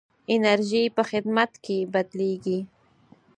انرژي 0.33 0.83
په 0.95 1.03
خدمت 1.09 1.51
کې 1.63 1.77
بدلېږي. 1.93 2.59